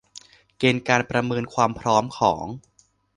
[0.57, 2.45] เกณฑ์การประเมินความพร้อมของ